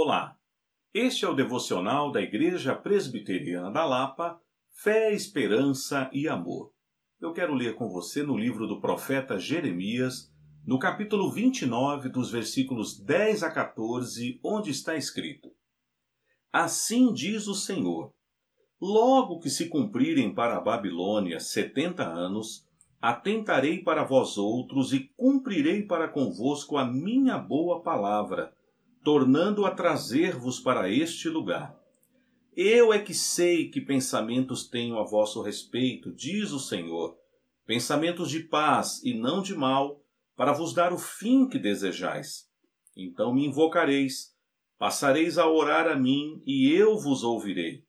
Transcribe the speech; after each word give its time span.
Olá, 0.00 0.38
este 0.94 1.24
é 1.24 1.28
o 1.28 1.34
devocional 1.34 2.12
da 2.12 2.22
Igreja 2.22 2.72
Presbiteriana 2.72 3.68
da 3.68 3.84
Lapa, 3.84 4.40
Fé, 4.70 5.12
Esperança 5.12 6.08
e 6.12 6.28
Amor. 6.28 6.70
Eu 7.20 7.32
quero 7.32 7.52
ler 7.52 7.74
com 7.74 7.88
você 7.88 8.22
no 8.22 8.36
livro 8.36 8.68
do 8.68 8.80
profeta 8.80 9.40
Jeremias, 9.40 10.32
no 10.64 10.78
capítulo 10.78 11.32
29, 11.32 12.10
dos 12.10 12.30
versículos 12.30 12.96
10 13.00 13.42
a 13.42 13.50
14, 13.50 14.38
onde 14.44 14.70
está 14.70 14.94
escrito: 14.94 15.48
Assim 16.52 17.12
diz 17.12 17.48
o 17.48 17.54
Senhor: 17.56 18.14
Logo 18.80 19.40
que 19.40 19.50
se 19.50 19.68
cumprirem 19.68 20.32
para 20.32 20.58
a 20.58 20.60
Babilônia 20.60 21.40
setenta 21.40 22.06
anos, 22.06 22.64
atentarei 23.02 23.82
para 23.82 24.04
vós 24.04 24.38
outros 24.38 24.92
e 24.92 25.10
cumprirei 25.16 25.82
para 25.82 26.06
convosco 26.06 26.76
a 26.76 26.84
minha 26.84 27.36
boa 27.36 27.82
palavra 27.82 28.56
tornando 29.02 29.64
a 29.64 29.70
trazer-vos 29.70 30.60
para 30.60 30.90
este 30.90 31.28
lugar. 31.28 31.78
Eu 32.56 32.92
é 32.92 32.98
que 32.98 33.14
sei 33.14 33.68
que 33.70 33.80
pensamentos 33.80 34.68
tenho 34.68 34.98
a 34.98 35.04
vosso 35.04 35.40
respeito, 35.40 36.12
diz 36.12 36.50
o 36.50 36.58
Senhor, 36.58 37.16
pensamentos 37.64 38.30
de 38.30 38.40
paz 38.40 39.00
e 39.04 39.14
não 39.14 39.40
de 39.40 39.54
mal, 39.54 40.02
para 40.34 40.52
vos 40.52 40.74
dar 40.74 40.92
o 40.92 40.98
fim 40.98 41.48
que 41.48 41.58
desejais. 41.58 42.48
Então 42.96 43.32
me 43.32 43.46
invocareis, 43.46 44.34
passareis 44.76 45.38
a 45.38 45.48
orar 45.48 45.86
a 45.86 45.94
mim, 45.94 46.42
e 46.44 46.72
eu 46.72 46.98
vos 46.98 47.22
ouvirei. 47.22 47.84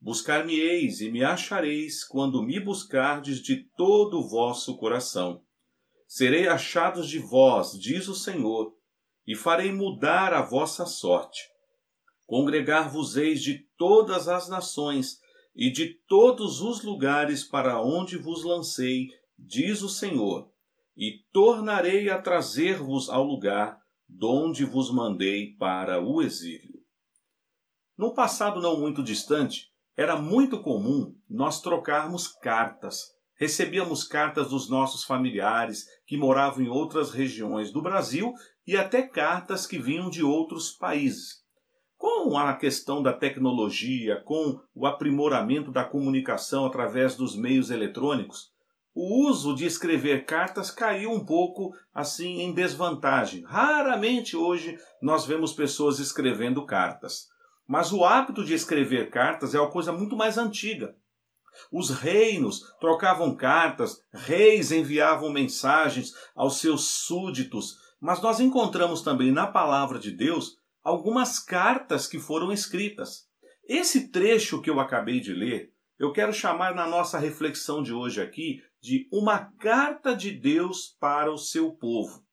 Buscar-me-eis 0.00 1.00
e 1.00 1.10
me 1.10 1.24
achareis 1.24 2.04
quando 2.04 2.42
me 2.42 2.60
buscardes 2.60 3.40
de 3.40 3.64
todo 3.76 4.18
o 4.20 4.28
vosso 4.28 4.76
coração. 4.76 5.42
Serei 6.06 6.46
achados 6.46 7.08
de 7.08 7.18
vós, 7.18 7.72
diz 7.72 8.06
o 8.06 8.14
Senhor, 8.14 8.75
e 9.26 9.34
farei 9.34 9.72
mudar 9.72 10.32
a 10.32 10.42
vossa 10.42 10.86
sorte. 10.86 11.42
Congregar-vos-eis 12.26 13.42
de 13.42 13.66
todas 13.76 14.28
as 14.28 14.48
nações 14.48 15.20
e 15.54 15.70
de 15.70 15.94
todos 16.06 16.60
os 16.60 16.82
lugares 16.82 17.42
para 17.42 17.80
onde 17.80 18.16
vos 18.16 18.44
lancei, 18.44 19.08
diz 19.38 19.82
o 19.82 19.88
Senhor, 19.88 20.50
e 20.96 21.24
tornarei 21.32 22.10
a 22.10 22.20
trazer-vos 22.20 23.08
ao 23.08 23.24
lugar 23.24 23.80
donde 24.08 24.64
vos 24.64 24.90
mandei 24.90 25.54
para 25.56 26.00
o 26.00 26.22
exílio. 26.22 26.76
No 27.96 28.14
passado 28.14 28.60
não 28.60 28.78
muito 28.78 29.02
distante, 29.02 29.70
era 29.96 30.16
muito 30.16 30.60
comum 30.60 31.16
nós 31.28 31.60
trocarmos 31.60 32.28
cartas. 32.28 33.14
Recebíamos 33.34 34.04
cartas 34.04 34.50
dos 34.50 34.68
nossos 34.68 35.04
familiares 35.04 35.86
que 36.06 36.16
moravam 36.16 36.64
em 36.64 36.68
outras 36.68 37.10
regiões 37.10 37.72
do 37.72 37.82
Brasil 37.82 38.32
e 38.66 38.76
até 38.76 39.02
cartas 39.02 39.66
que 39.66 39.78
vinham 39.78 40.10
de 40.10 40.22
outros 40.22 40.72
países. 40.72 41.44
Com 41.96 42.36
a 42.36 42.54
questão 42.54 43.02
da 43.02 43.12
tecnologia, 43.12 44.20
com 44.24 44.60
o 44.74 44.86
aprimoramento 44.86 45.70
da 45.70 45.84
comunicação 45.84 46.66
através 46.66 47.16
dos 47.16 47.36
meios 47.36 47.70
eletrônicos, 47.70 48.50
o 48.94 49.28
uso 49.28 49.54
de 49.54 49.66
escrever 49.66 50.24
cartas 50.24 50.70
caiu 50.70 51.10
um 51.10 51.24
pouco 51.24 51.74
assim 51.94 52.40
em 52.40 52.54
desvantagem. 52.54 53.44
Raramente 53.44 54.36
hoje 54.36 54.78
nós 55.02 55.26
vemos 55.26 55.52
pessoas 55.52 55.98
escrevendo 55.98 56.64
cartas. 56.64 57.26
Mas 57.66 57.92
o 57.92 58.04
hábito 58.04 58.44
de 58.44 58.54
escrever 58.54 59.10
cartas 59.10 59.54
é 59.54 59.60
uma 59.60 59.70
coisa 59.70 59.92
muito 59.92 60.16
mais 60.16 60.38
antiga. 60.38 60.94
Os 61.70 61.90
reinos 61.90 62.62
trocavam 62.80 63.34
cartas, 63.34 64.00
reis 64.12 64.72
enviavam 64.72 65.30
mensagens 65.30 66.12
aos 66.34 66.58
seus 66.58 66.88
súditos, 66.88 67.76
mas 68.00 68.20
nós 68.20 68.40
encontramos 68.40 69.02
também 69.02 69.32
na 69.32 69.46
palavra 69.46 69.98
de 69.98 70.10
Deus 70.10 70.56
algumas 70.82 71.38
cartas 71.38 72.06
que 72.06 72.18
foram 72.18 72.52
escritas. 72.52 73.26
Esse 73.68 74.10
trecho 74.10 74.60
que 74.60 74.70
eu 74.70 74.78
acabei 74.78 75.18
de 75.18 75.32
ler, 75.32 75.72
eu 75.98 76.12
quero 76.12 76.32
chamar 76.32 76.74
na 76.74 76.86
nossa 76.86 77.18
reflexão 77.18 77.82
de 77.82 77.92
hoje 77.92 78.20
aqui 78.20 78.62
de 78.80 79.08
uma 79.12 79.50
carta 79.58 80.14
de 80.14 80.30
Deus 80.30 80.96
para 81.00 81.32
o 81.32 81.38
seu 81.38 81.72
povo. 81.72 82.24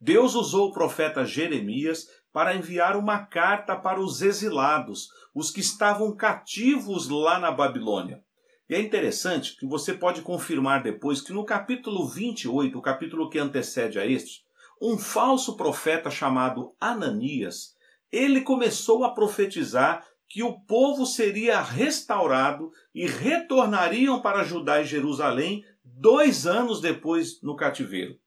Deus 0.00 0.34
usou 0.34 0.68
o 0.68 0.72
profeta 0.72 1.24
Jeremias 1.24 2.06
para 2.32 2.56
enviar 2.56 2.96
uma 2.96 3.24
carta 3.24 3.76
para 3.76 4.00
os 4.00 4.20
exilados, 4.20 5.08
os 5.34 5.50
que 5.50 5.60
estavam 5.60 6.14
cativos 6.16 7.08
lá 7.08 7.38
na 7.38 7.50
Babilônia. 7.50 8.22
E 8.68 8.74
é 8.74 8.80
interessante 8.80 9.56
que 9.56 9.66
você 9.66 9.94
pode 9.94 10.22
confirmar 10.22 10.82
depois 10.82 11.20
que 11.20 11.32
no 11.32 11.44
capítulo 11.44 12.08
28, 12.08 12.76
o 12.76 12.82
capítulo 12.82 13.30
que 13.30 13.38
antecede 13.38 13.98
a 13.98 14.06
este, 14.06 14.42
um 14.82 14.98
falso 14.98 15.56
profeta 15.56 16.10
chamado 16.10 16.74
Ananias, 16.80 17.76
ele 18.10 18.40
começou 18.40 19.04
a 19.04 19.14
profetizar 19.14 20.04
que 20.28 20.42
o 20.42 20.60
povo 20.60 21.06
seria 21.06 21.60
restaurado 21.60 22.72
e 22.92 23.06
retornariam 23.06 24.20
para 24.20 24.42
Judá 24.42 24.80
e 24.80 24.84
Jerusalém 24.84 25.64
dois 25.84 26.48
anos 26.48 26.80
depois 26.80 27.40
no 27.42 27.54
cativeiro. 27.54 28.18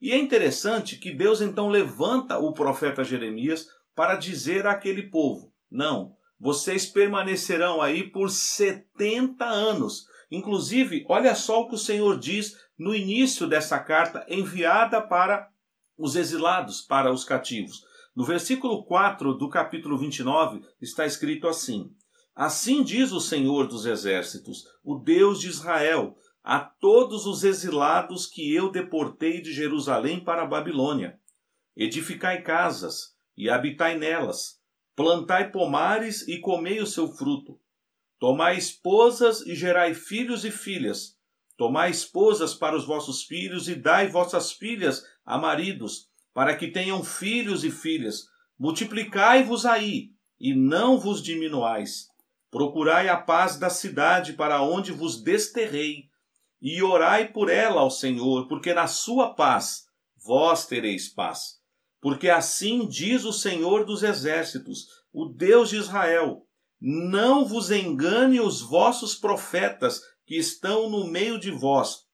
E 0.00 0.12
é 0.12 0.18
interessante 0.18 0.98
que 0.98 1.10
Deus 1.10 1.40
então 1.40 1.68
levanta 1.68 2.38
o 2.38 2.52
profeta 2.52 3.02
Jeremias 3.02 3.66
para 3.92 4.14
dizer 4.14 4.68
àquele 4.68 5.10
povo: 5.10 5.52
não, 5.68 6.14
vocês 6.38 6.86
permanecerão 6.86 7.82
aí 7.82 8.04
por 8.04 8.30
70 8.30 9.44
anos. 9.44 10.06
Inclusive, 10.30 11.04
olha 11.08 11.34
só 11.34 11.62
o 11.62 11.68
que 11.68 11.74
o 11.74 11.78
Senhor 11.78 12.18
diz 12.18 12.56
no 12.78 12.94
início 12.94 13.48
dessa 13.48 13.80
carta 13.80 14.24
enviada 14.28 15.00
para 15.00 15.48
os 15.96 16.16
exilados 16.16 16.80
para 16.80 17.12
os 17.12 17.24
cativos. 17.24 17.82
No 18.14 18.24
versículo 18.24 18.84
4 18.84 19.34
do 19.34 19.48
capítulo 19.48 19.98
29 19.98 20.62
está 20.80 21.04
escrito 21.04 21.48
assim: 21.48 21.90
Assim 22.34 22.82
diz 22.82 23.12
o 23.12 23.20
Senhor 23.20 23.66
dos 23.66 23.86
Exércitos, 23.86 24.64
o 24.82 24.96
Deus 24.96 25.40
de 25.40 25.48
Israel, 25.48 26.16
a 26.42 26.60
todos 26.60 27.26
os 27.26 27.42
exilados 27.42 28.26
que 28.26 28.54
eu 28.54 28.70
deportei 28.70 29.40
de 29.40 29.52
Jerusalém 29.52 30.22
para 30.22 30.42
a 30.42 30.46
Babilônia: 30.46 31.18
Edificai 31.76 32.42
casas 32.42 33.14
e 33.36 33.48
habitai 33.48 33.98
nelas, 33.98 34.60
plantai 34.94 35.50
pomares 35.50 36.26
e 36.28 36.38
comei 36.38 36.80
o 36.80 36.86
seu 36.86 37.08
fruto. 37.08 37.58
Tomai 38.18 38.56
esposas 38.56 39.40
e 39.46 39.54
gerai 39.54 39.92
filhos 39.92 40.44
e 40.44 40.50
filhas. 40.50 41.13
Tomai 41.56 41.90
esposas 41.90 42.54
para 42.54 42.76
os 42.76 42.84
vossos 42.84 43.22
filhos 43.22 43.68
e 43.68 43.74
dai 43.74 44.08
vossas 44.08 44.52
filhas 44.52 45.02
a 45.24 45.38
maridos, 45.38 46.08
para 46.32 46.56
que 46.56 46.68
tenham 46.68 47.04
filhos 47.04 47.62
e 47.64 47.70
filhas. 47.70 48.24
Multiplicai-vos 48.58 49.64
aí, 49.64 50.10
e 50.38 50.54
não 50.54 50.98
vos 50.98 51.22
diminuais. 51.22 52.08
Procurai 52.50 53.08
a 53.08 53.16
paz 53.16 53.56
da 53.56 53.70
cidade 53.70 54.32
para 54.32 54.62
onde 54.62 54.92
vos 54.92 55.22
desterrei, 55.22 56.04
e 56.60 56.82
orai 56.82 57.30
por 57.30 57.50
ela 57.50 57.80
ao 57.80 57.90
Senhor, 57.90 58.48
porque 58.48 58.72
na 58.72 58.86
sua 58.86 59.34
paz 59.34 59.84
vós 60.24 60.66
tereis 60.66 61.08
paz. 61.08 61.58
Porque 62.00 62.28
assim 62.28 62.86
diz 62.86 63.24
o 63.24 63.32
Senhor 63.32 63.84
dos 63.84 64.02
Exércitos, 64.02 64.86
o 65.12 65.26
Deus 65.26 65.70
de 65.70 65.76
Israel: 65.76 66.46
Não 66.80 67.44
vos 67.44 67.70
engane 67.70 68.40
os 68.40 68.60
vossos 68.60 69.14
profetas 69.14 70.00
que 70.26 70.36
estão 70.36 70.88
no 70.88 71.06
meio 71.06 71.38
de 71.38 71.50
vós, 71.50 72.04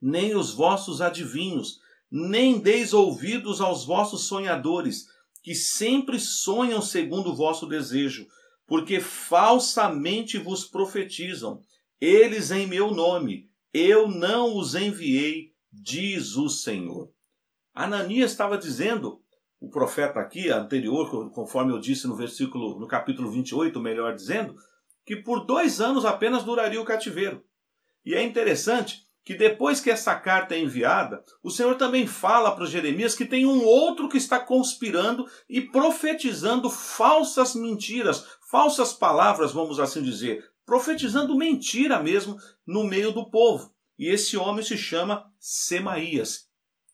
nem 0.00 0.36
os 0.36 0.52
vossos 0.52 1.00
adivinhos, 1.00 1.78
nem 2.10 2.58
deis 2.60 2.92
ouvidos 2.92 3.60
aos 3.60 3.84
vossos 3.84 4.24
sonhadores, 4.24 5.06
que 5.42 5.54
sempre 5.54 6.18
sonham 6.18 6.80
segundo 6.80 7.30
o 7.30 7.34
vosso 7.36 7.66
desejo, 7.66 8.26
porque 8.66 9.00
falsamente 9.00 10.38
vos 10.38 10.64
profetizam. 10.64 11.62
Eles 12.00 12.50
em 12.50 12.66
meu 12.66 12.92
nome, 12.92 13.50
eu 13.72 14.08
não 14.08 14.56
os 14.56 14.74
enviei, 14.74 15.52
diz 15.72 16.36
o 16.36 16.48
Senhor. 16.48 17.10
Ananias 17.74 18.30
estava 18.30 18.58
dizendo, 18.58 19.22
o 19.60 19.68
profeta 19.68 20.20
aqui, 20.20 20.50
anterior, 20.50 21.30
conforme 21.30 21.72
eu 21.72 21.78
disse 21.78 22.06
no 22.06 22.16
versículo, 22.16 22.78
no 22.78 22.86
capítulo 22.86 23.30
28, 23.30 23.80
melhor 23.80 24.14
dizendo, 24.14 24.54
que 25.04 25.16
por 25.16 25.46
dois 25.46 25.80
anos 25.80 26.04
apenas 26.04 26.44
duraria 26.44 26.80
o 26.80 26.84
cativeiro. 26.84 27.42
E 28.08 28.14
é 28.14 28.22
interessante 28.22 29.02
que 29.22 29.34
depois 29.34 29.82
que 29.82 29.90
essa 29.90 30.14
carta 30.14 30.54
é 30.54 30.58
enviada, 30.58 31.22
o 31.42 31.50
Senhor 31.50 31.74
também 31.74 32.06
fala 32.06 32.50
para 32.56 32.64
Jeremias 32.64 33.14
que 33.14 33.26
tem 33.26 33.44
um 33.44 33.62
outro 33.62 34.08
que 34.08 34.16
está 34.16 34.40
conspirando 34.40 35.26
e 35.46 35.60
profetizando 35.60 36.70
falsas 36.70 37.54
mentiras, 37.54 38.24
falsas 38.50 38.94
palavras, 38.94 39.52
vamos 39.52 39.78
assim 39.78 40.00
dizer, 40.00 40.42
profetizando 40.64 41.36
mentira 41.36 42.02
mesmo 42.02 42.38
no 42.66 42.82
meio 42.82 43.12
do 43.12 43.28
povo. 43.28 43.74
E 43.98 44.08
esse 44.08 44.38
homem 44.38 44.64
se 44.64 44.78
chama 44.78 45.30
Semaías. 45.38 46.48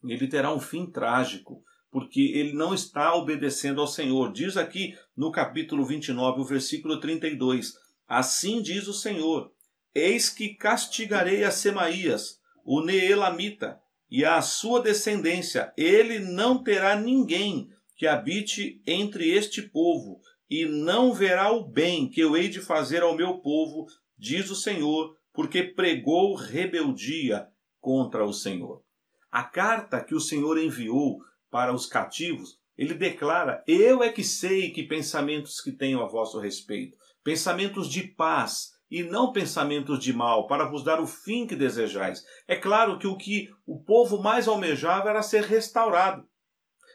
Ele 0.05 0.27
terá 0.27 0.53
um 0.53 0.59
fim 0.59 0.85
trágico, 0.85 1.63
porque 1.93 2.33
ele 2.35 2.55
não 2.55 2.75
está 2.75 3.15
obedecendo 3.15 3.81
ao 3.81 3.87
Senhor. 3.87 4.33
Diz 4.33 4.57
aqui 4.57 4.97
no 5.17 5.31
capítulo 5.31 5.85
29, 5.85 6.41
o 6.41 6.45
versículo 6.45 6.99
32: 6.99 7.73
Assim 8.09 8.61
diz 8.61 8.89
o 8.89 8.93
Senhor 8.93 9.54
Eis 9.95 10.29
que 10.29 10.55
castigarei 10.55 11.45
a 11.45 11.51
Semaías, 11.51 12.41
o 12.65 12.81
Neelamita, 12.81 13.81
e 14.11 14.25
a 14.25 14.41
sua 14.43 14.81
descendência. 14.81 15.73
Ele 15.77 16.19
não 16.19 16.63
terá 16.63 16.97
ninguém 16.97 17.69
que 17.97 18.07
habite 18.07 18.83
entre 18.87 19.31
este 19.31 19.63
povo, 19.63 20.21
e 20.51 20.67
não 20.67 21.13
verá 21.13 21.51
o 21.53 21.67
bem 21.67 22.09
que 22.09 22.21
eu 22.21 22.37
hei 22.37 22.49
de 22.49 22.61
fazer 22.61 23.03
ao 23.03 23.17
meu 23.17 23.39
povo, 23.39 23.87
diz 24.19 24.51
o 24.51 24.57
Senhor, 24.57 25.17
porque 25.33 25.63
pregou 25.63 26.35
rebeldia 26.35 27.49
contra 27.81 28.25
o 28.25 28.33
Senhor. 28.33 28.83
A 29.31 29.43
carta 29.43 30.03
que 30.03 30.15
o 30.15 30.21
Senhor 30.21 30.59
enviou 30.59 31.19
para 31.51 31.73
os 31.73 31.87
cativos, 31.87 32.59
ele 32.77 32.95
declara: 32.95 33.63
Eu 33.67 34.03
é 34.03 34.11
que 34.11 34.23
sei 34.23 34.71
que 34.71 34.83
pensamentos 34.83 35.61
que 35.61 35.73
tenho 35.73 36.03
a 36.03 36.07
vosso 36.07 36.39
respeito, 36.39 36.97
pensamentos 37.23 37.89
de 37.89 38.03
paz 38.03 38.74
e 38.91 39.03
não 39.03 39.33
pensamentos 39.33 39.99
de 39.99 40.13
mal, 40.13 40.47
para 40.47 40.69
vos 40.69 40.85
dar 40.85 41.01
o 41.01 41.07
fim 41.07 41.47
que 41.47 41.57
desejais. 41.57 42.25
É 42.47 42.57
claro 42.57 42.99
que 42.99 43.07
o 43.07 43.17
que 43.17 43.49
o 43.67 43.83
povo 43.83 44.23
mais 44.23 44.47
almejava 44.47 45.11
era 45.11 45.23
ser 45.23 45.45
restaurado. 45.45 46.27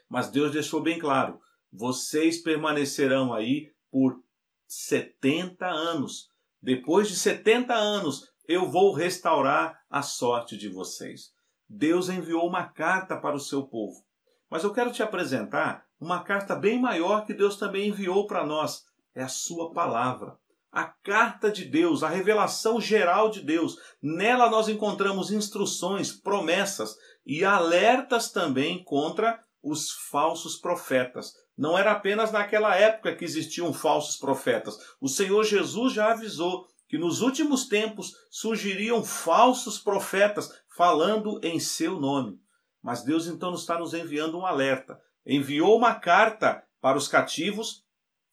Mas 0.08 0.30
Deus 0.30 0.52
deixou 0.52 0.82
bem 0.82 0.98
claro: 0.98 1.40
vocês 1.72 2.42
permanecerão 2.42 3.32
aí 3.32 3.70
por 3.90 4.22
70 4.66 5.66
anos. 5.66 6.28
Depois 6.62 7.08
de 7.08 7.16
70 7.16 7.74
anos, 7.74 8.28
eu 8.46 8.68
vou 8.68 8.92
restaurar 8.92 9.80
a 9.88 10.02
sorte 10.02 10.56
de 10.56 10.68
vocês. 10.68 11.32
Deus 11.68 12.08
enviou 12.08 12.46
uma 12.48 12.64
carta 12.64 13.16
para 13.16 13.36
o 13.36 13.40
seu 13.40 13.66
povo. 13.66 14.04
Mas 14.50 14.64
eu 14.64 14.72
quero 14.72 14.90
te 14.90 15.02
apresentar 15.02 15.86
uma 16.00 16.24
carta 16.24 16.56
bem 16.56 16.80
maior 16.80 17.24
que 17.24 17.32
Deus 17.32 17.56
também 17.56 17.88
enviou 17.88 18.26
para 18.26 18.44
nós. 18.44 18.84
É 19.14 19.22
a 19.22 19.28
sua 19.28 19.72
palavra. 19.72 20.36
A 20.72 20.84
carta 20.84 21.50
de 21.50 21.64
Deus, 21.64 22.02
a 22.02 22.08
revelação 22.08 22.80
geral 22.80 23.30
de 23.30 23.40
Deus. 23.40 23.76
Nela 24.00 24.48
nós 24.48 24.68
encontramos 24.68 25.32
instruções, 25.32 26.12
promessas 26.12 26.94
e 27.26 27.44
alertas 27.44 28.30
também 28.30 28.82
contra 28.84 29.40
os 29.62 29.90
falsos 30.10 30.56
profetas. 30.56 31.32
Não 31.56 31.76
era 31.76 31.92
apenas 31.92 32.32
naquela 32.32 32.74
época 32.74 33.14
que 33.14 33.24
existiam 33.24 33.72
falsos 33.72 34.16
profetas. 34.16 34.78
O 35.00 35.08
Senhor 35.08 35.44
Jesus 35.44 35.92
já 35.92 36.12
avisou 36.12 36.66
que 36.88 36.98
nos 36.98 37.20
últimos 37.20 37.68
tempos 37.68 38.14
surgiriam 38.30 39.04
falsos 39.04 39.78
profetas 39.78 40.50
falando 40.76 41.38
em 41.42 41.60
seu 41.60 42.00
nome. 42.00 42.40
Mas 42.82 43.02
Deus 43.02 43.26
então 43.26 43.54
está 43.54 43.78
nos 43.78 43.92
enviando 43.92 44.38
um 44.38 44.46
alerta. 44.46 44.98
Enviou 45.26 45.76
uma 45.76 45.94
carta 45.94 46.64
para 46.80 46.96
os 46.96 47.06
cativos, 47.06 47.84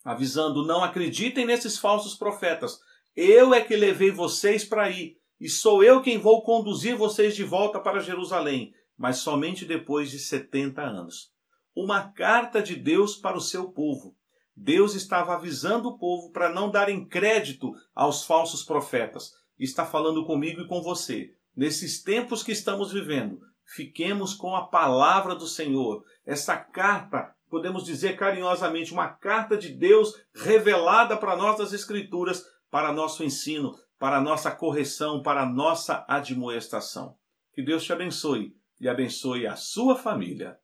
avisando: 0.09 0.65
não 0.65 0.83
acreditem 0.83 1.45
nesses 1.45 1.77
falsos 1.77 2.15
profetas. 2.15 2.79
Eu 3.15 3.53
é 3.53 3.61
que 3.61 3.75
levei 3.75 4.11
vocês 4.11 4.63
para 4.63 4.83
aí, 4.83 5.17
e 5.39 5.49
sou 5.49 5.83
eu 5.83 6.01
quem 6.01 6.17
vou 6.17 6.43
conduzir 6.43 6.95
vocês 6.95 7.35
de 7.35 7.43
volta 7.43 7.79
para 7.79 7.99
Jerusalém 7.99 8.73
mas 8.97 9.17
somente 9.17 9.63
depois 9.63 10.09
de 10.09 10.17
70 10.17 10.81
anos. 10.81 11.31
Uma 11.75 12.11
carta 12.11 12.61
de 12.61 12.75
Deus 12.75 13.15
para 13.15 13.37
o 13.37 13.41
seu 13.41 13.71
povo. 13.71 14.17
Deus 14.55 14.95
estava 14.95 15.35
avisando 15.35 15.89
o 15.89 15.97
povo 15.99 16.31
para 16.31 16.49
não 16.51 16.71
darem 16.71 17.05
crédito 17.05 17.71
aos 17.93 18.25
falsos 18.25 18.63
profetas. 18.63 19.33
Está 19.59 19.85
falando 19.85 20.25
comigo 20.25 20.61
e 20.61 20.67
com 20.67 20.81
você. 20.81 21.31
Nesses 21.55 22.01
tempos 22.01 22.41
que 22.41 22.51
estamos 22.51 22.91
vivendo, 22.91 23.39
fiquemos 23.63 24.33
com 24.33 24.55
a 24.55 24.65
palavra 24.65 25.35
do 25.35 25.45
Senhor. 25.45 26.03
Essa 26.25 26.57
carta, 26.57 27.35
podemos 27.49 27.83
dizer 27.83 28.15
carinhosamente, 28.15 28.93
uma 28.93 29.07
carta 29.07 29.57
de 29.57 29.69
Deus 29.69 30.13
revelada 30.33 31.15
para 31.17 31.35
nós 31.35 31.57
das 31.57 31.73
Escrituras, 31.73 32.45
para 32.69 32.91
nosso 32.91 33.23
ensino, 33.23 33.75
para 33.97 34.21
nossa 34.21 34.51
correção, 34.51 35.21
para 35.21 35.45
nossa 35.45 36.05
admoestação. 36.07 37.15
Que 37.53 37.63
Deus 37.63 37.83
te 37.83 37.91
abençoe 37.91 38.55
e 38.79 38.87
abençoe 38.87 39.47
a 39.47 39.55
sua 39.55 39.95
família. 39.95 40.59